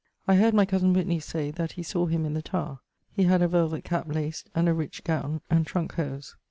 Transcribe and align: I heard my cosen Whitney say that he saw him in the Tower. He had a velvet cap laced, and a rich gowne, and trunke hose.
I 0.27 0.33
heard 0.33 0.55
my 0.55 0.65
cosen 0.65 0.93
Whitney 0.93 1.19
say 1.19 1.51
that 1.51 1.73
he 1.73 1.83
saw 1.83 2.07
him 2.07 2.25
in 2.25 2.33
the 2.33 2.41
Tower. 2.41 2.79
He 3.11 3.25
had 3.25 3.43
a 3.43 3.47
velvet 3.47 3.83
cap 3.83 4.07
laced, 4.07 4.49
and 4.55 4.67
a 4.67 4.73
rich 4.73 5.03
gowne, 5.03 5.41
and 5.47 5.63
trunke 5.63 5.91
hose. 5.91 6.35